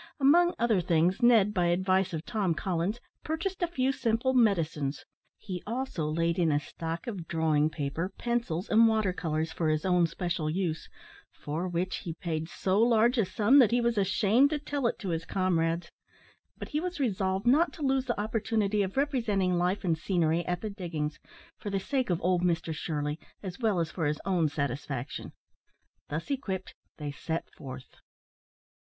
[0.19, 5.05] Among other things, Ned, by advice of Tom Collins, purchased a few simple medicines;
[5.37, 9.85] he also laid in a stock of drawing paper, pencils, and water colours, for his
[9.85, 10.89] own special use,
[11.31, 14.97] for which he paid so large a sum that he was ashamed to tell it
[14.97, 15.91] to his comrades;
[16.57, 20.61] but he was resolved not to lose the opportunity of representing life and scenery at
[20.61, 21.19] the diggings,
[21.59, 25.31] for the sake of old Mr Shirley, as well as for his own satisfaction.
[26.09, 27.97] Thus equipped they set forth.